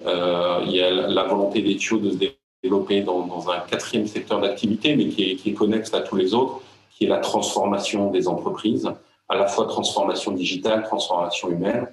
euh, 0.06 0.60
il 0.64 0.72
y 0.72 0.80
a 0.80 0.90
la 0.90 1.24
volonté 1.24 1.62
tuyaux 1.76 2.00
de 2.00 2.10
se 2.10 2.16
développer 2.62 3.02
dans, 3.02 3.50
un 3.50 3.60
quatrième 3.60 4.06
secteur 4.06 4.40
d'activité, 4.40 4.96
mais 4.96 5.08
qui 5.08 5.30
est, 5.30 5.36
qui 5.36 5.50
est, 5.50 5.54
connexe 5.54 5.92
à 5.94 6.00
tous 6.00 6.16
les 6.16 6.34
autres, 6.34 6.60
qui 6.90 7.04
est 7.04 7.08
la 7.08 7.18
transformation 7.18 8.10
des 8.10 8.28
entreprises, 8.28 8.90
à 9.28 9.36
la 9.36 9.46
fois 9.46 9.66
transformation 9.66 10.32
digitale, 10.32 10.82
transformation 10.84 11.50
humaine, 11.50 11.88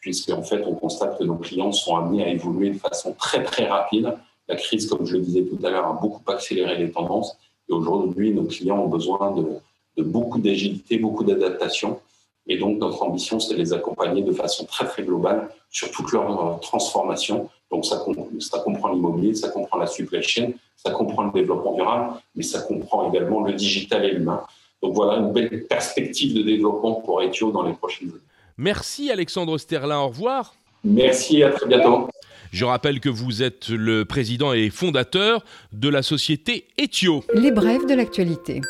puisqu'en 0.00 0.42
fait 0.42 0.62
on 0.64 0.74
constate 0.74 1.18
que 1.18 1.24
nos 1.24 1.36
clients 1.36 1.72
sont 1.72 1.96
amenés 1.96 2.24
à 2.24 2.28
évoluer 2.28 2.70
de 2.70 2.78
façon 2.78 3.12
très 3.12 3.42
très 3.42 3.66
rapide. 3.66 4.14
La 4.48 4.56
crise, 4.56 4.86
comme 4.86 5.04
je 5.04 5.16
le 5.16 5.22
disais 5.22 5.42
tout 5.42 5.58
à 5.66 5.70
l'heure, 5.70 5.86
a 5.86 5.92
beaucoup 5.92 6.22
accéléré 6.30 6.76
les 6.76 6.90
tendances 6.90 7.36
et 7.68 7.72
aujourd'hui, 7.72 8.32
nos 8.32 8.44
clients 8.44 8.78
ont 8.78 8.88
besoin 8.88 9.32
de, 9.32 10.02
beaucoup 10.02 10.38
d'agilité, 10.38 10.98
beaucoup 10.98 11.24
d'adaptation. 11.24 12.00
Et 12.46 12.56
donc, 12.56 12.78
notre 12.78 13.02
ambition, 13.02 13.40
c'est 13.40 13.54
de 13.54 13.58
les 13.58 13.72
accompagner 13.72 14.22
de 14.22 14.32
façon 14.32 14.64
très, 14.64 14.86
très 14.86 15.02
globale 15.02 15.50
sur 15.70 15.90
toute 15.90 16.12
leur 16.12 16.30
euh, 16.30 16.58
transformation. 16.60 17.48
Donc, 17.70 17.84
ça, 17.84 18.02
ça 18.40 18.58
comprend 18.60 18.92
l'immobilier, 18.92 19.34
ça 19.34 19.50
comprend 19.50 19.76
la 19.78 19.86
supply 19.86 20.22
chain, 20.22 20.52
ça 20.76 20.92
comprend 20.92 21.24
le 21.24 21.32
développement 21.32 21.74
durable, 21.74 22.14
mais 22.34 22.42
ça 22.42 22.60
comprend 22.60 23.10
également 23.12 23.42
le 23.42 23.52
digital 23.52 24.04
et 24.04 24.12
l'humain. 24.12 24.42
Donc, 24.82 24.94
voilà 24.94 25.18
une 25.18 25.32
belle 25.32 25.66
perspective 25.66 26.34
de 26.34 26.42
développement 26.42 26.94
pour 26.94 27.20
Etio 27.22 27.50
dans 27.50 27.64
les 27.64 27.74
prochaines 27.74 28.08
années. 28.08 28.20
Merci 28.56 29.10
Alexandre 29.10 29.58
Sterlin, 29.58 30.00
au 30.00 30.08
revoir. 30.08 30.54
Merci, 30.84 31.42
à 31.42 31.50
très 31.50 31.66
bientôt. 31.66 32.08
Je 32.52 32.64
rappelle 32.64 33.00
que 33.00 33.08
vous 33.08 33.42
êtes 33.42 33.68
le 33.68 34.04
président 34.04 34.52
et 34.52 34.70
fondateur 34.70 35.44
de 35.72 35.88
la 35.88 36.02
société 36.02 36.66
Etio. 36.78 37.24
Les 37.34 37.50
brèves 37.50 37.86
de 37.86 37.94
l'actualité. 37.94 38.60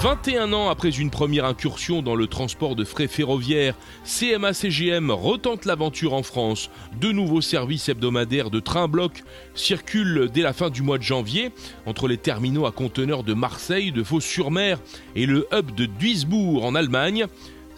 21 0.00 0.54
ans 0.54 0.70
après 0.70 0.88
une 0.88 1.10
première 1.10 1.44
incursion 1.44 2.00
dans 2.00 2.14
le 2.14 2.26
transport 2.26 2.74
de 2.74 2.84
frais 2.84 3.06
ferroviaires, 3.06 3.74
CMA-CGM 4.06 5.10
retente 5.10 5.66
l'aventure 5.66 6.14
en 6.14 6.22
France. 6.22 6.70
De 6.98 7.12
nouveaux 7.12 7.42
services 7.42 7.90
hebdomadaires 7.90 8.48
de 8.48 8.60
train-bloc 8.60 9.22
circulent 9.54 10.30
dès 10.32 10.40
la 10.40 10.54
fin 10.54 10.70
du 10.70 10.80
mois 10.80 10.96
de 10.96 11.02
janvier 11.02 11.52
entre 11.84 12.08
les 12.08 12.16
terminaux 12.16 12.64
à 12.64 12.72
conteneurs 12.72 13.24
de 13.24 13.34
Marseille, 13.34 13.92
de 13.92 14.02
Fos-sur-Mer 14.02 14.78
et 15.16 15.26
le 15.26 15.46
hub 15.52 15.74
de 15.74 15.84
Duisbourg 15.84 16.64
en 16.64 16.74
Allemagne. 16.74 17.26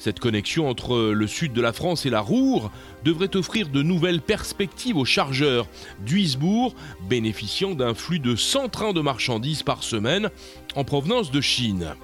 Cette 0.02 0.18
connexion 0.18 0.68
entre 0.68 1.12
le 1.12 1.26
sud 1.28 1.52
de 1.52 1.60
la 1.60 1.72
France 1.72 2.06
et 2.06 2.10
la 2.10 2.18
Roure 2.18 2.72
devrait 3.04 3.36
offrir 3.36 3.68
de 3.68 3.84
nouvelles 3.84 4.20
perspectives 4.20 4.96
aux 4.96 5.04
chargeurs. 5.04 5.68
Duisbourg 6.00 6.74
bénéficiant 7.08 7.76
d'un 7.76 7.94
flux 7.94 8.18
de 8.18 8.34
100 8.34 8.68
trains 8.70 8.92
de 8.92 9.00
marchandises 9.00 9.62
par 9.62 9.84
semaine 9.84 10.30
en 10.74 10.82
provenance 10.82 11.30
de 11.30 11.40
Chine. 11.40 11.94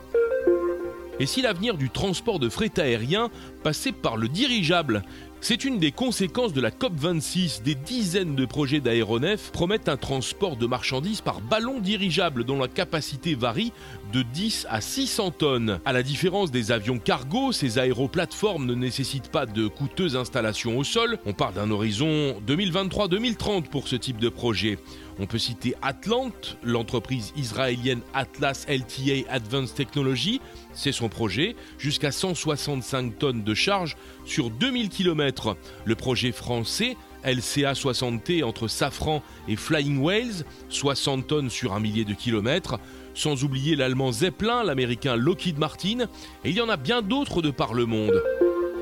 Et 1.18 1.26
si 1.26 1.42
l'avenir 1.42 1.76
du 1.76 1.90
transport 1.90 2.38
de 2.38 2.48
fret 2.48 2.70
aérien 2.76 3.30
passait 3.64 3.90
par 3.90 4.16
le 4.16 4.28
dirigeable 4.28 5.02
c'est 5.40 5.64
une 5.64 5.78
des 5.78 5.92
conséquences 5.92 6.52
de 6.52 6.60
la 6.60 6.70
COP26. 6.70 7.62
Des 7.62 7.74
dizaines 7.74 8.34
de 8.34 8.44
projets 8.44 8.80
d'aéronefs 8.80 9.50
promettent 9.52 9.88
un 9.88 9.96
transport 9.96 10.56
de 10.56 10.66
marchandises 10.66 11.20
par 11.20 11.40
ballon 11.40 11.80
dirigeable 11.80 12.44
dont 12.44 12.58
la 12.58 12.68
capacité 12.68 13.34
varie 13.34 13.72
de 14.12 14.22
10 14.22 14.66
à 14.68 14.80
600 14.80 15.30
tonnes. 15.32 15.80
À 15.84 15.92
la 15.92 16.02
différence 16.02 16.50
des 16.50 16.72
avions 16.72 16.98
cargo, 16.98 17.52
ces 17.52 17.78
aéroplateformes 17.78 18.66
ne 18.66 18.74
nécessitent 18.74 19.30
pas 19.30 19.46
de 19.46 19.68
coûteuses 19.68 20.16
installations 20.16 20.76
au 20.76 20.84
sol. 20.84 21.18
On 21.26 21.32
parle 21.32 21.54
d'un 21.54 21.70
horizon 21.70 22.36
2023-2030 22.46 23.68
pour 23.68 23.88
ce 23.88 23.96
type 23.96 24.18
de 24.18 24.28
projet. 24.28 24.78
On 25.20 25.26
peut 25.26 25.38
citer 25.38 25.74
Atlant, 25.82 26.32
l'entreprise 26.62 27.32
israélienne 27.36 28.00
Atlas 28.14 28.66
LTA 28.68 29.28
Advanced 29.28 29.74
Technology, 29.74 30.40
c'est 30.72 30.92
son 30.92 31.08
projet, 31.08 31.56
jusqu'à 31.78 32.12
165 32.12 33.18
tonnes 33.18 33.42
de 33.42 33.54
charge 33.54 33.96
sur 34.24 34.50
2000 34.50 34.88
km. 34.88 35.56
Le 35.84 35.94
projet 35.96 36.30
français 36.30 36.96
LCA 37.24 37.72
60T 37.72 38.44
entre 38.44 38.68
Safran 38.68 39.22
et 39.48 39.56
Flying 39.56 39.98
Whales, 39.98 40.44
60 40.68 41.26
tonnes 41.26 41.50
sur 41.50 41.72
un 41.72 41.80
millier 41.80 42.04
de 42.04 42.14
kilomètres, 42.14 42.78
sans 43.14 43.42
oublier 43.42 43.74
l'allemand 43.74 44.12
Zeppelin, 44.12 44.62
l'américain 44.62 45.16
Lockheed 45.16 45.58
Martin, 45.58 46.06
et 46.44 46.50
il 46.50 46.54
y 46.54 46.60
en 46.60 46.68
a 46.68 46.76
bien 46.76 47.02
d'autres 47.02 47.42
de 47.42 47.50
par 47.50 47.74
le 47.74 47.86
monde. 47.86 48.22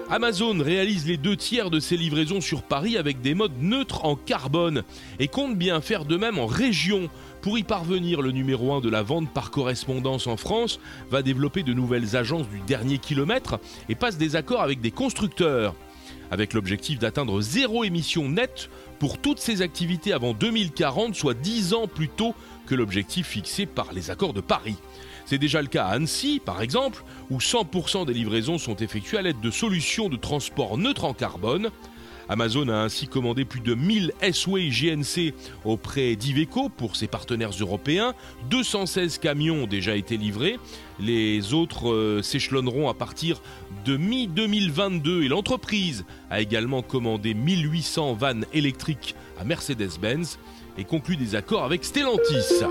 Amazon 0.08 0.56
réalise 0.62 1.04
les 1.06 1.16
deux 1.16 1.36
tiers 1.36 1.68
de 1.68 1.80
ses 1.80 1.96
livraisons 1.96 2.40
sur 2.40 2.62
Paris 2.62 2.96
avec 2.96 3.20
des 3.22 3.34
modes 3.34 3.60
neutres 3.60 4.04
en 4.04 4.14
carbone 4.14 4.84
et 5.18 5.26
compte 5.26 5.58
bien 5.58 5.80
faire 5.80 6.04
de 6.04 6.16
même 6.16 6.38
en 6.38 6.46
région. 6.46 7.10
Pour 7.42 7.58
y 7.58 7.64
parvenir, 7.64 8.22
le 8.22 8.30
numéro 8.30 8.72
1 8.72 8.80
de 8.80 8.88
la 8.88 9.02
vente 9.02 9.32
par 9.32 9.50
correspondance 9.50 10.28
en 10.28 10.36
France 10.36 10.78
va 11.10 11.22
développer 11.22 11.64
de 11.64 11.72
nouvelles 11.72 12.14
agences 12.16 12.48
du 12.48 12.60
dernier 12.60 12.98
kilomètre 12.98 13.58
et 13.88 13.96
passe 13.96 14.16
des 14.16 14.36
accords 14.36 14.62
avec 14.62 14.80
des 14.80 14.92
constructeurs. 14.92 15.75
Avec 16.30 16.54
l'objectif 16.54 17.00
d'atteindre 17.00 17.40
zéro 17.40 17.82
émission 17.82 18.28
nette 18.28 18.70
pour 19.00 19.18
toutes 19.18 19.38
ces 19.38 19.60
activités 19.60 20.12
avant 20.12 20.34
2040, 20.34 21.16
soit 21.16 21.34
10 21.34 21.75
ans 21.75 21.88
plus 21.88 22.08
tôt 22.08 22.34
que 22.66 22.76
l'objectif 22.76 23.26
fixé 23.26 23.66
par 23.66 23.92
les 23.92 24.10
accords 24.10 24.32
de 24.32 24.40
Paris. 24.40 24.76
C'est 25.26 25.38
déjà 25.38 25.61
le 25.61 25.68
cas 25.68 25.87
à 25.87 25.90
Annecy, 25.90 26.40
par 26.42 26.62
exemple, 26.62 27.02
où 27.30 27.38
100% 27.38 28.06
des 28.06 28.14
livraisons 28.14 28.59
sont 28.59 28.76
effectuées 28.76 29.18
à 29.18 29.23
l'aide 29.23 29.40
de 29.40 29.50
solutions 29.50 30.09
de 30.09 30.16
transport 30.16 30.78
neutres 30.78 31.04
en 31.04 31.14
carbone. 31.14 31.71
Amazon 32.28 32.68
a 32.68 32.76
ainsi 32.76 33.06
commandé 33.06 33.45
plus 33.45 33.61
de 33.61 33.75
1000 33.75 34.12
S-Way 34.21 34.68
GNC 34.71 35.33
auprès 35.64 36.16
d'Iveco 36.16 36.68
pour 36.68 36.97
ses 36.97 37.06
partenaires 37.06 37.52
européens. 37.61 38.14
216 38.50 39.18
camions 39.18 39.64
ont 39.64 39.66
déjà 39.66 39.97
été 39.97 40.16
livrés. 40.16 40.59
Les 40.99 41.54
autres 41.54 41.90
euh, 41.90 42.23
s'échelonneront 42.23 42.88
à 42.88 42.95
partir 42.95 43.40
de 43.85 43.97
mi-2022 43.97 45.25
et 45.25 45.28
l'entreprise 45.28 46.04
a 46.30 46.40
également 46.40 46.83
commandé 46.83 47.35
1800 47.35 48.14
vannes 48.14 48.47
électriques 48.52 49.14
à 49.38 49.45
Mercedes-Benz 49.45 50.38
et 50.78 50.85
conclu 50.85 51.16
des 51.16 51.35
accords 51.35 51.64
avec 51.64 51.85
Stellantis. 51.85 52.64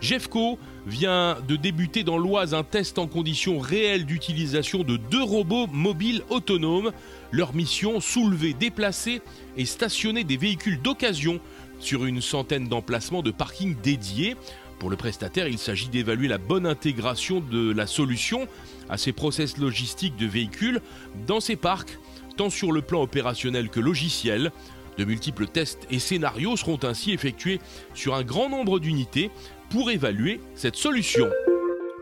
Jeffco 0.00 0.58
vient 0.86 1.38
de 1.48 1.56
débuter 1.56 2.04
dans 2.04 2.18
l'Oise 2.18 2.54
un 2.54 2.62
test 2.62 2.98
en 2.98 3.06
conditions 3.06 3.58
réelles 3.58 4.06
d'utilisation 4.06 4.82
de 4.82 4.96
deux 4.96 5.22
robots 5.22 5.66
mobiles 5.66 6.22
autonomes. 6.30 6.92
Leur 7.32 7.54
mission, 7.54 8.00
soulever, 8.00 8.52
déplacer 8.52 9.20
et 9.56 9.64
stationner 9.64 10.24
des 10.24 10.36
véhicules 10.36 10.80
d'occasion 10.80 11.40
sur 11.80 12.04
une 12.04 12.20
centaine 12.20 12.68
d'emplacements 12.68 13.22
de 13.22 13.30
parking 13.30 13.76
dédiés. 13.82 14.36
Pour 14.78 14.90
le 14.90 14.96
prestataire, 14.96 15.48
il 15.48 15.58
s'agit 15.58 15.88
d'évaluer 15.88 16.28
la 16.28 16.38
bonne 16.38 16.66
intégration 16.66 17.40
de 17.40 17.72
la 17.72 17.86
solution 17.86 18.46
à 18.88 18.98
ses 18.98 19.12
process 19.12 19.56
logistiques 19.56 20.16
de 20.16 20.26
véhicules 20.26 20.80
dans 21.26 21.40
ses 21.40 21.56
parcs, 21.56 21.98
tant 22.36 22.50
sur 22.50 22.72
le 22.72 22.82
plan 22.82 23.02
opérationnel 23.02 23.70
que 23.70 23.80
logiciel. 23.80 24.52
De 24.98 25.04
multiples 25.04 25.46
tests 25.46 25.86
et 25.90 25.98
scénarios 25.98 26.56
seront 26.56 26.78
ainsi 26.82 27.12
effectués 27.12 27.60
sur 27.94 28.14
un 28.14 28.22
grand 28.22 28.48
nombre 28.48 28.78
d'unités 28.78 29.30
pour 29.70 29.90
évaluer 29.90 30.40
cette 30.54 30.76
solution. 30.76 31.28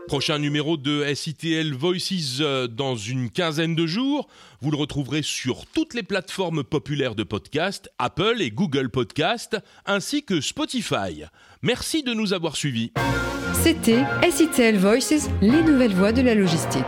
Prochain 0.07 0.37
numéro 0.37 0.77
de 0.77 1.03
SITL 1.15 1.73
Voices 1.73 2.37
euh, 2.39 2.67
dans 2.67 2.95
une 2.95 3.31
quinzaine 3.31 3.75
de 3.75 3.87
jours. 3.87 4.27
Vous 4.61 4.69
le 4.69 4.77
retrouverez 4.77 5.23
sur 5.23 5.65
toutes 5.65 5.95
les 5.95 6.03
plateformes 6.03 6.63
populaires 6.63 7.15
de 7.15 7.23
podcast, 7.23 7.89
Apple 7.97 8.35
et 8.39 8.51
Google 8.51 8.89
Podcast, 8.89 9.57
ainsi 9.87 10.23
que 10.23 10.41
Spotify. 10.41 11.23
Merci 11.63 12.03
de 12.03 12.13
nous 12.13 12.33
avoir 12.33 12.55
suivis. 12.55 12.91
C'était 13.53 14.03
SITL 14.29 14.77
Voices, 14.77 15.29
les 15.41 15.63
nouvelles 15.63 15.95
voies 15.95 16.11
de 16.11 16.21
la 16.21 16.35
logistique. 16.35 16.83